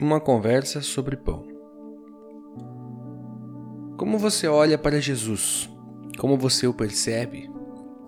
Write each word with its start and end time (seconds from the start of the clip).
Uma 0.00 0.20
conversa 0.20 0.80
sobre 0.80 1.16
pão. 1.16 1.44
Como 3.96 4.16
você 4.16 4.46
olha 4.46 4.78
para 4.78 5.00
Jesus? 5.00 5.68
Como 6.16 6.36
você 6.36 6.68
o 6.68 6.72
percebe? 6.72 7.50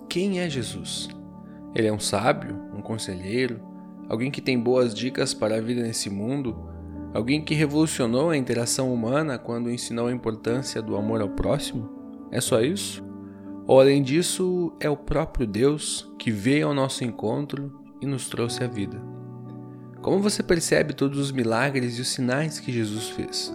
Quem 0.09 0.39
é 0.39 0.49
Jesus? 0.49 1.09
Ele 1.75 1.89
é 1.89 1.93
um 1.93 1.99
sábio, 1.99 2.57
um 2.77 2.81
conselheiro, 2.81 3.61
alguém 4.09 4.31
que 4.31 4.41
tem 4.41 4.57
boas 4.57 4.95
dicas 4.95 5.35
para 5.35 5.57
a 5.57 5.61
vida 5.61 5.83
nesse 5.83 6.09
mundo, 6.09 6.57
alguém 7.13 7.43
que 7.43 7.57
revolucionou 7.57 8.31
a 8.31 8.37
interação 8.37 8.95
humana 8.95 9.37
quando 9.37 9.69
ensinou 9.69 10.07
a 10.07 10.13
importância 10.13 10.81
do 10.81 10.95
amor 10.95 11.21
ao 11.21 11.31
próximo? 11.31 11.91
É 12.31 12.41
só 12.41 12.61
isso? 12.61 13.05
Ou 13.67 13.81
além 13.81 14.01
disso, 14.01 14.73
é 14.79 14.89
o 14.89 14.97
próprio 14.97 15.45
Deus 15.45 16.09
que 16.21 16.31
veio 16.31 16.69
ao 16.69 16.75
nosso 16.75 17.03
encontro 17.03 17.83
e 18.01 18.07
nos 18.07 18.29
trouxe 18.29 18.63
a 18.63 18.69
vida? 18.69 19.10
Como 20.03 20.19
você 20.19 20.43
percebe 20.43 20.95
todos 20.95 21.19
os 21.19 21.31
milagres 21.31 21.99
e 21.99 22.01
os 22.01 22.09
sinais 22.09 22.59
que 22.59 22.73
Jesus 22.73 23.11
fez? 23.11 23.55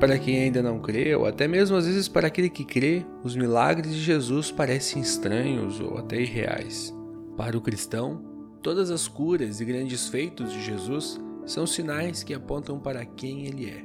Para 0.00 0.18
quem 0.18 0.42
ainda 0.42 0.60
não 0.60 0.80
crê, 0.80 1.14
ou 1.14 1.24
até 1.24 1.46
mesmo 1.46 1.76
às 1.76 1.86
vezes 1.86 2.08
para 2.08 2.26
aquele 2.26 2.50
que 2.50 2.64
crê, 2.64 3.06
os 3.22 3.36
milagres 3.36 3.94
de 3.94 4.00
Jesus 4.02 4.50
parecem 4.50 5.00
estranhos 5.00 5.78
ou 5.80 5.98
até 5.98 6.20
irreais. 6.20 6.92
Para 7.36 7.56
o 7.56 7.60
cristão, 7.60 8.24
todas 8.60 8.90
as 8.90 9.06
curas 9.06 9.60
e 9.60 9.64
grandes 9.64 10.08
feitos 10.08 10.52
de 10.52 10.60
Jesus 10.60 11.20
são 11.46 11.64
sinais 11.64 12.24
que 12.24 12.34
apontam 12.34 12.80
para 12.80 13.04
quem 13.04 13.46
ele 13.46 13.70
é. 13.70 13.84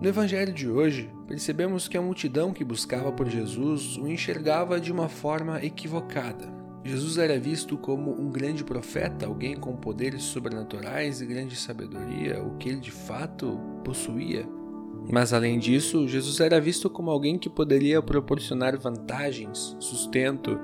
No 0.00 0.08
Evangelho 0.08 0.52
de 0.52 0.66
hoje, 0.66 1.10
percebemos 1.26 1.86
que 1.86 1.98
a 1.98 2.02
multidão 2.02 2.54
que 2.54 2.64
buscava 2.64 3.12
por 3.12 3.28
Jesus 3.28 3.98
o 3.98 4.08
enxergava 4.08 4.80
de 4.80 4.90
uma 4.90 5.10
forma 5.10 5.62
equivocada. 5.62 6.57
Jesus 6.84 7.18
era 7.18 7.38
visto 7.38 7.76
como 7.76 8.12
um 8.12 8.30
grande 8.30 8.64
profeta, 8.64 9.26
alguém 9.26 9.56
com 9.56 9.76
poderes 9.76 10.22
sobrenaturais 10.22 11.20
e 11.20 11.26
grande 11.26 11.56
sabedoria, 11.56 12.42
o 12.42 12.56
que 12.56 12.68
ele 12.68 12.80
de 12.80 12.90
fato 12.90 13.58
possuía. 13.84 14.48
Mas 15.10 15.32
além 15.32 15.58
disso, 15.58 16.06
Jesus 16.06 16.40
era 16.40 16.60
visto 16.60 16.88
como 16.88 17.10
alguém 17.10 17.38
que 17.38 17.48
poderia 17.48 18.02
proporcionar 18.02 18.78
vantagens, 18.78 19.76
sustento 19.78 20.58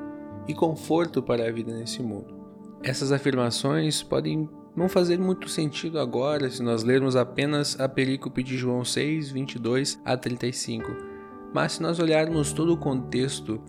e 0.47 0.55
conforto 0.55 1.22
para 1.22 1.48
a 1.48 1.52
vida 1.52 1.74
nesse 1.74 2.02
mundo. 2.02 2.34
Essas 2.83 3.12
afirmações 3.12 4.02
podem 4.02 4.48
não 4.77 4.89
fazer 4.89 5.19
muito 5.19 5.48
sentido 5.48 5.98
agora 5.98 6.50
se 6.50 6.62
nós 6.62 6.83
lermos 6.83 7.17
apenas 7.17 7.78
a 7.80 7.89
perícope 7.89 8.42
de 8.42 8.56
João 8.56 8.84
6, 8.84 9.30
22 9.30 10.00
a 10.05 10.17
35, 10.17 10.91
mas 11.55 11.72
se 11.72 11.83
nós 11.83 11.98
olharmos 11.98 12.52
todo 12.52 12.72
o 12.72 12.77
contexto 12.77 13.61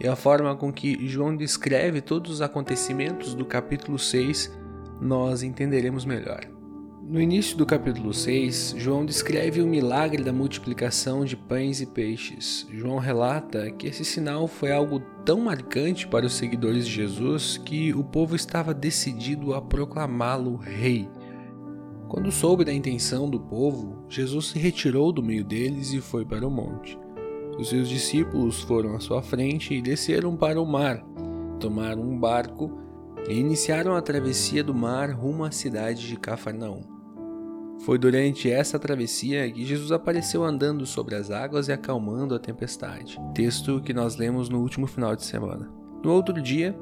e 0.00 0.08
a 0.08 0.16
forma 0.16 0.56
com 0.56 0.72
que 0.72 1.06
João 1.06 1.36
descreve 1.36 2.00
todos 2.00 2.30
os 2.30 2.40
acontecimentos 2.40 3.34
do 3.34 3.44
capítulo 3.44 3.98
6, 3.98 4.50
nós 5.00 5.42
entenderemos 5.42 6.06
melhor. 6.06 6.40
No 7.02 7.20
início 7.20 7.56
do 7.56 7.66
capítulo 7.66 8.14
6, 8.14 8.76
João 8.78 9.04
descreve 9.04 9.60
o 9.60 9.66
milagre 9.66 10.22
da 10.22 10.32
multiplicação 10.32 11.24
de 11.24 11.36
pães 11.36 11.80
e 11.80 11.86
peixes. 11.86 12.66
João 12.70 12.98
relata 12.98 13.70
que 13.72 13.88
esse 13.88 14.04
sinal 14.04 14.46
foi 14.46 14.72
algo 14.72 15.00
tão 15.24 15.40
marcante 15.40 16.06
para 16.06 16.24
os 16.24 16.34
seguidores 16.34 16.86
de 16.86 16.94
Jesus 16.94 17.58
que 17.58 17.92
o 17.92 18.04
povo 18.04 18.36
estava 18.36 18.72
decidido 18.72 19.54
a 19.54 19.60
proclamá-lo 19.60 20.56
rei. 20.56 21.08
Quando 22.08 22.30
soube 22.30 22.64
da 22.64 22.72
intenção 22.72 23.28
do 23.28 23.40
povo, 23.40 24.04
Jesus 24.08 24.46
se 24.46 24.58
retirou 24.58 25.12
do 25.12 25.22
meio 25.22 25.44
deles 25.44 25.92
e 25.92 26.00
foi 26.00 26.24
para 26.24 26.46
o 26.46 26.50
monte. 26.50 26.98
Os 27.60 27.68
seus 27.68 27.90
discípulos 27.90 28.62
foram 28.62 28.96
à 28.96 29.00
sua 29.00 29.20
frente 29.20 29.74
e 29.74 29.82
desceram 29.82 30.34
para 30.34 30.58
o 30.58 30.64
mar, 30.64 31.04
tomaram 31.60 32.00
um 32.00 32.18
barco 32.18 32.72
e 33.28 33.34
iniciaram 33.34 33.94
a 33.94 34.00
travessia 34.00 34.64
do 34.64 34.74
mar 34.74 35.10
rumo 35.10 35.44
à 35.44 35.50
cidade 35.50 36.08
de 36.08 36.16
Cafarnaum. 36.16 36.80
Foi 37.80 37.98
durante 37.98 38.50
essa 38.50 38.78
travessia 38.78 39.50
que 39.52 39.66
Jesus 39.66 39.92
apareceu 39.92 40.42
andando 40.42 40.86
sobre 40.86 41.14
as 41.14 41.30
águas 41.30 41.68
e 41.68 41.72
acalmando 41.72 42.34
a 42.34 42.38
tempestade, 42.38 43.20
texto 43.34 43.82
que 43.82 43.92
nós 43.92 44.16
lemos 44.16 44.48
no 44.48 44.62
último 44.62 44.86
final 44.86 45.14
de 45.14 45.24
semana. 45.24 45.70
No 46.02 46.14
outro 46.14 46.40
dia, 46.40 46.74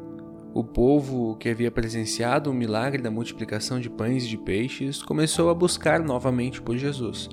o 0.54 0.62
povo 0.62 1.34
que 1.38 1.48
havia 1.48 1.72
presenciado 1.72 2.52
o 2.52 2.54
milagre 2.54 3.02
da 3.02 3.10
multiplicação 3.10 3.80
de 3.80 3.90
pães 3.90 4.24
e 4.24 4.28
de 4.28 4.38
peixes 4.38 5.02
começou 5.02 5.50
a 5.50 5.54
buscar 5.54 5.98
novamente 5.98 6.62
por 6.62 6.76
Jesus, 6.76 7.28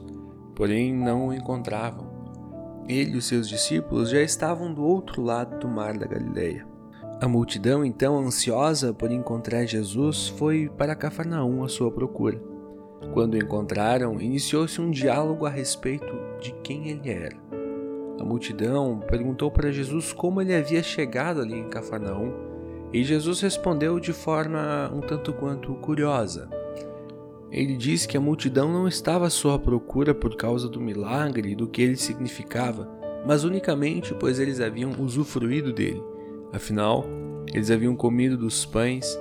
porém 0.56 0.92
não 0.92 1.28
o 1.28 1.34
encontravam. 1.34 2.05
Ele 2.88 3.14
e 3.14 3.18
os 3.18 3.26
seus 3.26 3.50
discípulos 3.50 4.10
já 4.10 4.22
estavam 4.22 4.74
do 4.74 4.84
outro 4.84 5.22
lado 5.22 5.58
do 5.60 5.68
mar 5.68 5.98
da 5.98 6.06
Galileia. 6.06 6.66
A 7.22 7.28
multidão, 7.28 7.84
então 7.84 8.20
ansiosa 8.20 8.94
por 8.94 9.10
encontrar 9.12 9.66
Jesus, 9.66 10.28
foi 10.28 10.70
para 10.78 10.96
Cafarnaum 10.96 11.64
à 11.64 11.70
sua 11.70 11.90
procura. 11.90 12.40
Quando 13.14 13.36
o 13.36 13.38
encontraram, 13.38 14.20
iniciou-se 14.20 14.80
um 14.82 14.92
diálogo 14.92 15.46
a 15.46 15.50
respeito 15.50 16.14
de 16.40 16.52
quem 16.64 16.90
ele 16.90 17.10
era. 17.10 17.36
A 18.20 18.24
multidão 18.24 19.00
perguntou 19.08 19.50
para 19.50 19.72
Jesus 19.72 20.14
como 20.14 20.42
ele 20.42 20.56
havia 20.56 20.84
chegado 20.84 21.42
ali 21.42 21.58
em 21.58 21.70
Cafarnaum, 21.70 22.34
e 22.94 23.04
Jesus 23.04 23.42
respondeu 23.42 24.00
de 24.00 24.14
forma 24.14 24.92
um 24.94 25.02
tanto 25.02 25.34
quanto 25.34 25.74
curiosa. 25.76 26.50
Ele 27.52 27.76
disse 27.78 28.08
que 28.08 28.18
a 28.18 28.22
multidão 28.22 28.72
não 28.72 28.88
estava 28.88 29.28
à 29.28 29.30
sua 29.30 29.58
procura 29.58 30.14
por 30.14 30.36
causa 30.36 30.68
do 30.68 30.82
milagre 30.82 31.52
e 31.52 31.56
do 31.56 31.68
que 31.68 31.82
ele 31.82 31.96
significava, 31.96 32.90
mas 33.26 33.44
unicamente 33.44 34.14
pois 34.14 34.40
eles 34.40 34.60
haviam 34.60 34.94
usufruído 35.00 35.72
dele. 35.72 36.04
Afinal, 36.52 37.06
eles 37.54 37.70
haviam 37.70 37.96
comido 37.96 38.38
dos 38.38 38.66
pães 38.66 39.18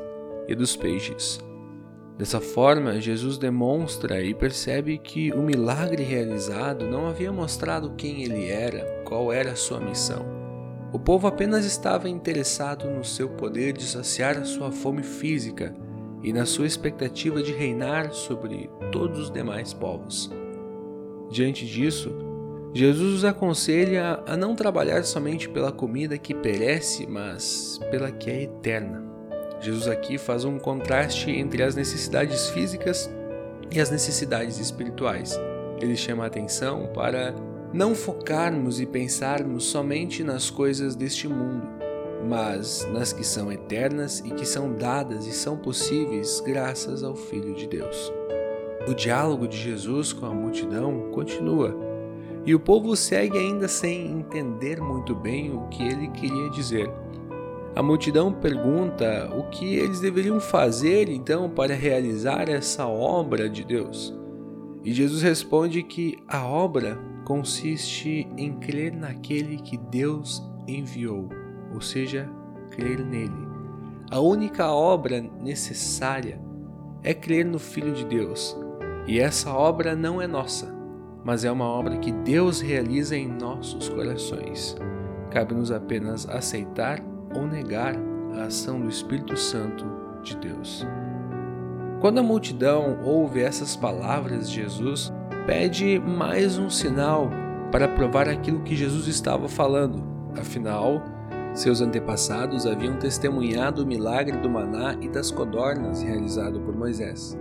e 0.48 0.54
dos 0.54 0.76
peixes. 0.76 1.38
Dessa 2.16 2.40
forma, 2.40 3.00
Jesus 3.00 3.38
demonstra 3.38 4.22
e 4.22 4.32
percebe 4.32 4.98
que 4.98 5.32
o 5.32 5.42
milagre 5.42 6.02
realizado 6.02 6.86
não 6.86 7.08
havia 7.08 7.32
mostrado 7.32 7.94
quem 7.96 8.22
ele 8.22 8.48
era, 8.48 9.02
qual 9.04 9.32
era 9.32 9.50
a 9.50 9.56
sua 9.56 9.80
missão. 9.80 10.24
O 10.92 10.98
povo 10.98 11.26
apenas 11.26 11.64
estava 11.64 12.08
interessado 12.08 12.88
no 12.88 13.02
seu 13.02 13.28
poder 13.30 13.72
de 13.72 13.82
saciar 13.82 14.38
a 14.38 14.44
sua 14.44 14.70
fome 14.70 15.02
física 15.02 15.74
e 16.24 16.32
na 16.32 16.46
sua 16.46 16.66
expectativa 16.66 17.42
de 17.42 17.52
reinar 17.52 18.12
sobre 18.12 18.70
todos 18.90 19.18
os 19.18 19.30
demais 19.30 19.74
povos. 19.74 20.30
Diante 21.30 21.66
disso, 21.66 22.10
Jesus 22.72 23.18
os 23.18 23.24
aconselha 23.24 24.20
a 24.26 24.36
não 24.36 24.56
trabalhar 24.56 25.04
somente 25.04 25.48
pela 25.48 25.70
comida 25.70 26.18
que 26.18 26.34
perece, 26.34 27.06
mas 27.06 27.78
pela 27.90 28.10
que 28.10 28.30
é 28.30 28.42
eterna. 28.42 29.04
Jesus 29.60 29.86
aqui 29.86 30.18
faz 30.18 30.44
um 30.44 30.58
contraste 30.58 31.30
entre 31.30 31.62
as 31.62 31.76
necessidades 31.76 32.48
físicas 32.48 33.08
e 33.70 33.80
as 33.80 33.90
necessidades 33.90 34.58
espirituais. 34.58 35.38
Ele 35.80 35.96
chama 35.96 36.24
a 36.24 36.26
atenção 36.26 36.90
para 36.92 37.34
não 37.72 37.94
focarmos 37.94 38.80
e 38.80 38.86
pensarmos 38.86 39.64
somente 39.64 40.22
nas 40.22 40.48
coisas 40.48 40.94
deste 40.94 41.26
mundo, 41.26 41.66
mas 42.28 42.88
nas 42.92 43.12
que 43.12 43.24
são 43.24 43.52
eternas 43.52 44.20
e 44.20 44.30
que 44.30 44.46
são 44.46 44.72
dadas 44.72 45.26
e 45.26 45.32
são 45.32 45.56
possíveis 45.56 46.40
graças 46.40 47.02
ao 47.02 47.14
Filho 47.14 47.54
de 47.54 47.66
Deus. 47.66 48.12
O 48.88 48.94
diálogo 48.94 49.48
de 49.48 49.56
Jesus 49.56 50.12
com 50.12 50.26
a 50.26 50.34
multidão 50.34 51.10
continua 51.12 51.74
e 52.46 52.54
o 52.54 52.60
povo 52.60 52.94
segue 52.94 53.38
ainda 53.38 53.66
sem 53.68 54.12
entender 54.12 54.80
muito 54.80 55.14
bem 55.14 55.54
o 55.54 55.68
que 55.68 55.82
ele 55.82 56.08
queria 56.08 56.50
dizer. 56.50 56.90
A 57.74 57.82
multidão 57.82 58.32
pergunta 58.32 59.30
o 59.36 59.48
que 59.50 59.74
eles 59.74 60.00
deveriam 60.00 60.38
fazer 60.38 61.08
então 61.08 61.50
para 61.50 61.74
realizar 61.74 62.48
essa 62.48 62.86
obra 62.86 63.48
de 63.48 63.64
Deus. 63.64 64.14
E 64.84 64.92
Jesus 64.92 65.22
responde 65.22 65.82
que 65.82 66.18
a 66.28 66.46
obra 66.46 66.98
consiste 67.24 68.28
em 68.36 68.52
crer 68.52 68.92
naquele 68.92 69.56
que 69.56 69.78
Deus 69.78 70.42
enviou 70.68 71.43
ou 71.74 71.80
seja, 71.80 72.30
crer 72.70 73.04
nele. 73.04 73.48
A 74.10 74.20
única 74.20 74.70
obra 74.70 75.20
necessária 75.20 76.40
é 77.02 77.12
crer 77.12 77.44
no 77.44 77.58
Filho 77.58 77.92
de 77.92 78.04
Deus, 78.04 78.56
e 79.06 79.18
essa 79.18 79.52
obra 79.52 79.94
não 79.94 80.22
é 80.22 80.26
nossa, 80.26 80.74
mas 81.24 81.44
é 81.44 81.50
uma 81.50 81.66
obra 81.66 81.98
que 81.98 82.12
Deus 82.12 82.60
realiza 82.60 83.16
em 83.16 83.28
nossos 83.28 83.88
corações. 83.88 84.76
Cabe-nos 85.30 85.70
apenas 85.70 86.28
aceitar 86.28 87.02
ou 87.34 87.46
negar 87.46 87.94
a 88.34 88.44
ação 88.44 88.80
do 88.80 88.88
Espírito 88.88 89.36
Santo 89.36 89.84
de 90.22 90.36
Deus. 90.36 90.86
Quando 92.00 92.18
a 92.18 92.22
multidão 92.22 92.98
ouve 93.02 93.40
essas 93.40 93.74
palavras 93.74 94.50
de 94.50 94.62
Jesus, 94.62 95.12
pede 95.46 95.98
mais 95.98 96.58
um 96.58 96.68
sinal 96.70 97.30
para 97.72 97.88
provar 97.88 98.28
aquilo 98.28 98.60
que 98.60 98.76
Jesus 98.76 99.06
estava 99.06 99.48
falando. 99.48 100.04
Afinal, 100.38 101.02
seus 101.54 101.80
antepassados 101.80 102.66
haviam 102.66 102.98
testemunhado 102.98 103.84
o 103.84 103.86
milagre 103.86 104.36
do 104.38 104.50
maná 104.50 104.96
e 105.00 105.08
das 105.08 105.30
codornas 105.30 106.02
realizado 106.02 106.60
por 106.60 106.76
Moisés. 106.76 107.38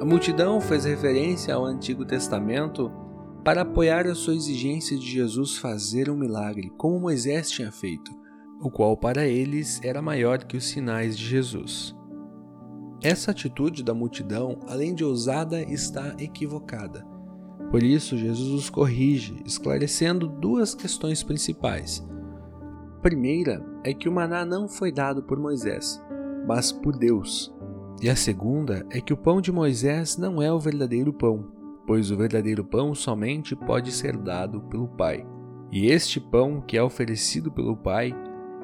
A 0.00 0.04
multidão 0.04 0.60
fez 0.60 0.84
referência 0.84 1.52
ao 1.52 1.64
Antigo 1.64 2.04
Testamento 2.04 2.92
para 3.44 3.62
apoiar 3.62 4.06
a 4.06 4.14
sua 4.14 4.36
exigência 4.36 4.96
de 4.96 5.10
Jesus 5.10 5.58
fazer 5.58 6.08
um 6.08 6.16
milagre, 6.16 6.72
como 6.78 7.00
Moisés 7.00 7.50
tinha 7.50 7.72
feito, 7.72 8.10
o 8.60 8.70
qual 8.70 8.96
para 8.96 9.26
eles 9.26 9.80
era 9.82 10.00
maior 10.00 10.44
que 10.44 10.56
os 10.56 10.64
sinais 10.64 11.18
de 11.18 11.26
Jesus. 11.26 11.94
Essa 13.02 13.32
atitude 13.32 13.82
da 13.82 13.92
multidão, 13.92 14.60
além 14.68 14.94
de 14.94 15.04
ousada, 15.04 15.60
está 15.60 16.14
equivocada. 16.18 17.04
Por 17.70 17.82
isso, 17.82 18.16
Jesus 18.16 18.50
os 18.50 18.70
corrige, 18.70 19.42
esclarecendo 19.44 20.28
duas 20.28 20.74
questões 20.74 21.22
principais. 21.22 22.02
Primeira 23.04 23.62
é 23.84 23.92
que 23.92 24.08
o 24.08 24.12
maná 24.12 24.46
não 24.46 24.66
foi 24.66 24.90
dado 24.90 25.22
por 25.22 25.38
Moisés, 25.38 26.02
mas 26.48 26.72
por 26.72 26.96
Deus. 26.96 27.54
E 28.00 28.08
a 28.08 28.16
segunda 28.16 28.86
é 28.88 28.98
que 28.98 29.12
o 29.12 29.16
pão 29.16 29.42
de 29.42 29.52
Moisés 29.52 30.16
não 30.16 30.40
é 30.40 30.50
o 30.50 30.58
verdadeiro 30.58 31.12
pão, 31.12 31.46
pois 31.86 32.10
o 32.10 32.16
verdadeiro 32.16 32.64
pão 32.64 32.94
somente 32.94 33.54
pode 33.54 33.92
ser 33.92 34.16
dado 34.16 34.62
pelo 34.70 34.88
Pai. 34.88 35.22
E 35.70 35.88
este 35.88 36.18
pão 36.18 36.62
que 36.62 36.78
é 36.78 36.82
oferecido 36.82 37.52
pelo 37.52 37.76
Pai 37.76 38.10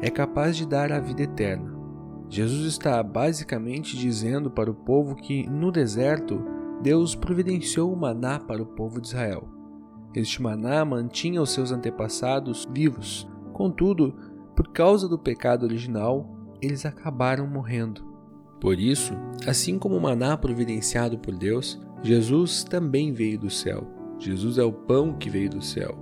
é 0.01 0.09
capaz 0.09 0.57
de 0.57 0.67
dar 0.67 0.91
a 0.91 0.99
vida 0.99 1.25
eterna. 1.25 1.79
Jesus 2.31 2.65
está 2.65 3.03
basicamente 3.03 3.95
dizendo 3.95 4.51
para 4.51 4.71
o 4.71 4.75
povo 4.75 5.17
que 5.17 5.47
no 5.51 5.71
deserto 5.71 6.43
Deus 6.83 7.15
providenciou 7.15 7.93
o 7.93 7.97
maná 7.97 8.41
para 8.41 8.63
o 8.63 8.67
povo 8.67 9.03
de 9.03 9.09
Israel. 9.09 9.47
Este 10.15 10.41
maná 10.41 10.83
mantinha 10.83 11.43
os 11.43 11.51
seus 11.51 11.71
antepassados 11.71 12.67
vivos, 12.73 13.29
contudo, 13.53 14.30
por 14.61 14.69
causa 14.69 15.09
do 15.09 15.19
pecado 15.19 15.63
original, 15.63 16.29
eles 16.61 16.85
acabaram 16.85 17.47
morrendo. 17.47 18.05
Por 18.61 18.79
isso, 18.79 19.15
assim 19.47 19.79
como 19.79 19.97
o 19.97 20.01
maná 20.03 20.37
providenciado 20.37 21.19
por 21.19 21.35
Deus, 21.35 21.81
Jesus 22.03 22.63
também 22.63 23.11
veio 23.11 23.39
do 23.39 23.49
céu. 23.49 23.91
Jesus 24.19 24.59
é 24.59 24.63
o 24.63 24.71
pão 24.71 25.15
que 25.15 25.31
veio 25.31 25.49
do 25.49 25.63
céu, 25.63 25.97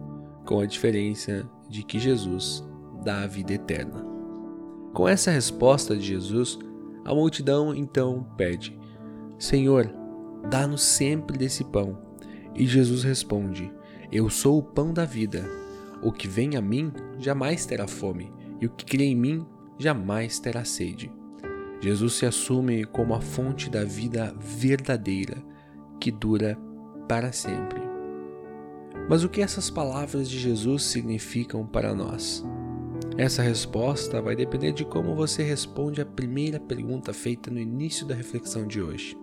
com 0.45 0.59
a 0.59 0.67
diferença 0.67 1.49
de 1.69 1.85
que 1.85 2.01
Jesus 2.01 2.69
dá 3.05 3.23
a 3.23 3.27
vida 3.29 3.53
eterna. 3.53 4.05
Com 4.93 5.07
essa 5.07 5.31
resposta 5.31 5.97
de 5.97 6.05
Jesus, 6.05 6.59
a 7.05 7.15
multidão 7.15 7.73
então 7.73 8.27
pede: 8.37 8.77
Senhor, 9.39 9.89
dá-nos 10.51 10.83
sempre 10.83 11.39
desse 11.39 11.63
pão. 11.63 11.97
E 12.57 12.67
Jesus 12.67 13.05
responde: 13.05 13.73
Eu 14.11 14.29
sou 14.29 14.59
o 14.59 14.65
pão 14.65 14.93
da 14.93 15.05
vida. 15.05 15.49
O 16.03 16.11
que 16.11 16.27
vem 16.27 16.57
a 16.57 16.61
mim 16.61 16.93
jamais 17.19 17.65
terá 17.65 17.87
fome, 17.87 18.33
e 18.61 18.67
o 18.67 18.71
que 18.71 18.85
crê 18.85 19.05
em 19.05 19.17
mim 19.17 19.47
jamais 19.79 20.39
terá 20.39 20.65
sede. 20.65 21.11
Jesus 21.81 22.15
se 22.15 22.27
assume 22.27 22.85
como 22.85 23.15
a 23.15 23.21
fonte 23.21 23.71
da 23.71 23.85
vida 23.85 24.35
verdadeira, 24.41 25.37
que 26.01 26.11
dura 26.11 26.59
para 27.09 27.33
sempre. 27.33 27.81
Mas 29.09 29.25
o 29.25 29.29
que 29.29 29.41
essas 29.41 29.71
palavras 29.71 30.29
de 30.29 30.39
Jesus 30.39 30.83
significam 30.85 31.67
para 31.67 31.95
nós? 31.95 32.45
Essa 33.17 33.43
resposta 33.43 34.21
vai 34.21 34.37
depender 34.37 34.73
de 34.73 34.85
como 34.85 35.15
você 35.15 35.43
responde 35.43 36.01
à 36.01 36.07
primeira 36.07 36.61
pergunta 36.61 37.13
feita 37.13 37.51
no 37.51 37.59
início 37.59 38.07
da 38.07 38.15
reflexão 38.15 38.67
de 38.67 38.81
hoje. 38.81 39.17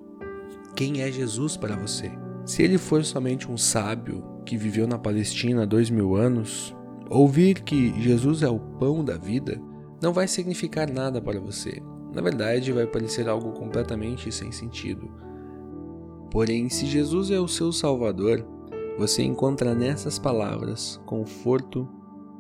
Quem 0.76 1.02
é 1.02 1.12
Jesus 1.12 1.56
para 1.56 1.76
você? 1.76 2.12
Se 2.46 2.64
ele 2.64 2.78
for 2.78 3.04
somente 3.06 3.50
um 3.50 3.58
sábio 3.58 4.24
que 4.46 4.58
viveu 4.58 4.88
na 4.88 4.98
Palestina 4.98 5.64
há 5.64 5.66
dois 5.66 5.90
mil 5.90 6.16
anos, 6.16 6.76
ouvir 7.10 7.62
que 7.62 8.00
Jesus 8.02 8.44
é 8.44 8.50
o 8.50 8.60
pão 8.60 9.04
da 9.04 9.18
vida 9.18 9.62
não 10.02 10.14
vai 10.14 10.28
significar 10.28 10.92
nada 10.92 11.22
para 11.22 11.40
você. 11.40 11.82
Na 12.14 12.22
verdade, 12.22 12.72
vai 12.72 12.88
parecer 12.88 13.28
algo 13.28 13.52
completamente 13.52 14.32
sem 14.32 14.52
sentido. 14.52 15.12
Porém, 16.32 16.70
se 16.70 16.86
Jesus 16.86 17.32
é 17.32 17.40
o 17.40 17.48
seu 17.48 17.72
Salvador, 17.72 18.46
você 18.98 19.24
encontra 19.24 19.76
nessas 19.76 20.18
palavras 20.18 21.02
conforto 21.06 21.88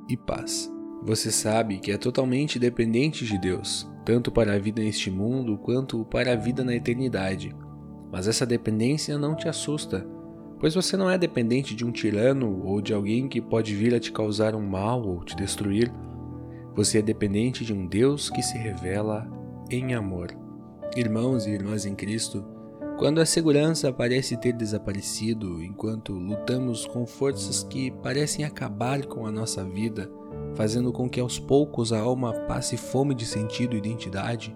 e 0.08 0.16
paz. 0.16 0.72
Você 1.04 1.32
sabe 1.32 1.80
que 1.80 1.92
é 1.92 1.98
totalmente 1.98 2.58
dependente 2.58 3.26
de 3.26 3.38
Deus, 3.38 3.90
tanto 4.06 4.32
para 4.32 4.54
a 4.54 4.60
vida 4.60 4.82
neste 4.82 5.12
mundo 5.12 5.58
quanto 5.58 6.06
para 6.06 6.34
a 6.34 6.36
vida 6.36 6.64
na 6.64 6.76
eternidade. 6.76 7.56
Mas 8.12 8.28
essa 8.28 8.46
dependência 8.46 9.18
não 9.18 9.36
te 9.36 9.48
assusta, 9.48 10.08
pois 10.60 10.74
você 10.74 10.96
não 10.96 11.10
é 11.10 11.18
dependente 11.18 11.76
de 11.76 11.86
um 11.86 11.92
tirano 11.92 12.62
ou 12.64 12.82
de 12.82 12.94
alguém 12.94 13.28
que 13.28 13.42
pode 13.42 13.76
vir 13.76 13.94
a 13.94 14.00
te 14.00 14.12
causar 14.12 14.56
um 14.56 14.66
mal 14.66 15.02
ou 15.06 15.24
te 15.24 15.36
destruir. 15.36 15.92
Você 16.76 17.00
é 17.00 17.02
dependente 17.02 17.64
de 17.64 17.74
um 17.74 17.86
Deus 17.86 18.30
que 18.30 18.42
se 18.42 18.58
revela 18.58 19.28
em 19.70 19.94
amor. 19.94 20.30
Irmãos 20.96 21.46
e 21.46 21.52
irmãs 21.52 21.86
em 21.86 21.96
Cristo, 21.96 22.46
quando 22.98 23.20
a 23.20 23.26
segurança 23.26 23.92
parece 23.92 24.38
ter 24.38 24.54
desaparecido 24.54 25.62
enquanto 25.62 26.14
lutamos 26.14 26.86
com 26.86 27.06
forças 27.06 27.64
que 27.64 27.92
parecem 27.92 28.46
acabar 28.46 29.06
com 29.06 29.26
a 29.26 29.32
nossa 29.32 29.64
vida, 29.66 30.10
fazendo 30.54 30.94
com 30.94 31.10
que 31.10 31.20
aos 31.20 31.38
poucos 31.38 31.92
a 31.92 32.00
alma 32.00 32.32
passe 32.48 32.78
fome 32.78 33.14
de 33.14 33.26
sentido 33.26 33.76
e 33.76 33.80
identidade, 33.80 34.56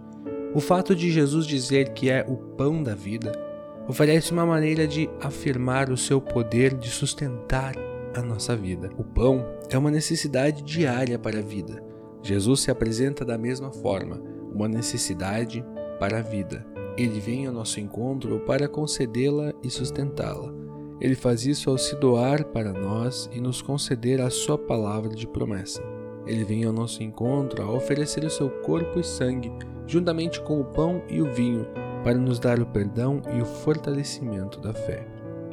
o 0.53 0.61
fato 0.61 0.95
de 0.95 1.11
Jesus 1.11 1.45
dizer 1.45 1.89
que 1.89 2.09
é 2.09 2.25
o 2.27 2.37
pão 2.37 2.81
da 2.81 2.95
vida 2.95 3.48
oferece 3.89 4.31
uma 4.31 4.45
maneira 4.45 4.87
de 4.87 5.09
afirmar 5.19 5.89
o 5.89 5.97
seu 5.97 6.21
poder 6.21 6.73
de 6.73 6.89
sustentar 6.89 7.73
a 8.15 8.21
nossa 8.21 8.55
vida. 8.55 8.89
O 8.97 9.03
pão 9.03 9.45
é 9.69 9.77
uma 9.77 9.91
necessidade 9.91 10.63
diária 10.63 11.19
para 11.19 11.39
a 11.39 11.41
vida 11.41 11.89
Jesus 12.21 12.61
se 12.61 12.71
apresenta 12.71 13.23
da 13.23 13.37
mesma 13.37 13.71
forma, 13.71 14.21
uma 14.53 14.67
necessidade 14.67 15.63
para 15.99 16.19
a 16.19 16.21
vida. 16.21 16.65
Ele 16.97 17.19
vem 17.19 17.47
ao 17.47 17.53
nosso 17.53 17.79
encontro 17.79 18.39
para 18.41 18.67
concedê-la 18.67 19.53
e 19.63 19.69
sustentá-la. 19.69 20.53
Ele 20.99 21.15
faz 21.15 21.45
isso 21.45 21.69
ao 21.69 21.77
se 21.77 21.95
doar 21.95 22.43
para 22.45 22.73
nós 22.73 23.29
e 23.31 23.39
nos 23.39 23.61
conceder 23.61 24.19
a 24.19 24.29
sua 24.29 24.57
palavra 24.57 25.15
de 25.15 25.25
promessa. 25.25 25.81
Ele 26.25 26.43
vem 26.43 26.65
ao 26.65 26.73
nosso 26.73 27.01
encontro 27.01 27.63
a 27.63 27.71
oferecer 27.71 28.25
o 28.25 28.29
seu 28.29 28.49
corpo 28.49 28.99
e 28.99 29.03
sangue, 29.03 29.51
juntamente 29.87 30.41
com 30.41 30.59
o 30.59 30.65
pão 30.65 31.01
e 31.09 31.21
o 31.21 31.33
vinho, 31.33 31.65
para 32.03 32.17
nos 32.17 32.39
dar 32.39 32.59
o 32.59 32.65
perdão 32.65 33.21
e 33.35 33.41
o 33.41 33.45
fortalecimento 33.45 34.59
da 34.59 34.73
fé. 34.73 35.05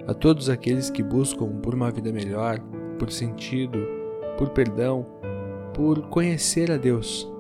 A 0.07 0.15
todos 0.15 0.49
aqueles 0.49 0.91
que 0.91 1.03
buscam 1.03 1.49
por 1.61 1.75
uma 1.75 1.91
vida 1.91 2.13
melhor, 2.13 2.61
por 2.99 3.11
sentido, 3.11 3.79
por 4.39 4.51
perdão, 4.51 5.07
por 5.75 6.03
conhecer 6.09 6.71
a 6.71 6.77
Deus. 6.77 7.31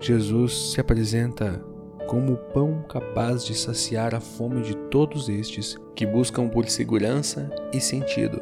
Jesus 0.00 0.72
se 0.72 0.80
apresenta 0.80 1.62
como 2.06 2.32
o 2.32 2.36
pão 2.36 2.84
capaz 2.88 3.44
de 3.44 3.54
saciar 3.54 4.14
a 4.14 4.20
fome 4.20 4.62
de 4.62 4.76
todos 4.88 5.28
estes 5.28 5.76
que 5.94 6.06
buscam 6.06 6.48
por 6.48 6.68
segurança 6.68 7.50
e 7.72 7.80
sentido, 7.80 8.40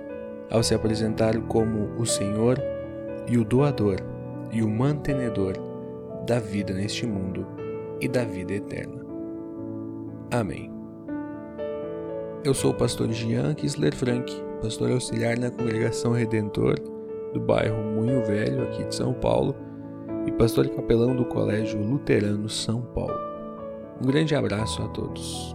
ao 0.50 0.62
se 0.62 0.74
apresentar 0.74 1.40
como 1.42 1.90
o 1.98 2.06
Senhor 2.06 2.58
e 3.28 3.38
o 3.38 3.44
doador 3.44 3.96
e 4.50 4.62
o 4.62 4.68
mantenedor 4.68 5.54
da 6.26 6.38
vida 6.38 6.72
neste 6.72 7.06
mundo 7.06 7.46
e 8.00 8.08
da 8.08 8.24
vida 8.24 8.54
eterna. 8.54 9.01
Amém. 10.32 10.70
Eu 12.42 12.54
sou 12.54 12.70
o 12.70 12.74
pastor 12.74 13.12
Jean 13.12 13.52
Kisler 13.52 13.94
Frank, 13.94 14.32
pastor 14.62 14.90
auxiliar 14.90 15.38
na 15.38 15.50
Congregação 15.50 16.12
Redentor 16.12 16.74
do 17.34 17.38
bairro 17.38 17.76
Moinho 17.76 18.24
Velho, 18.24 18.62
aqui 18.62 18.82
de 18.82 18.94
São 18.94 19.12
Paulo, 19.12 19.54
e 20.26 20.32
pastor 20.32 20.66
capelão 20.70 21.14
do 21.14 21.26
Colégio 21.26 21.78
Luterano 21.78 22.48
São 22.48 22.80
Paulo. 22.80 23.14
Um 24.02 24.06
grande 24.06 24.34
abraço 24.34 24.82
a 24.82 24.88
todos. 24.88 25.54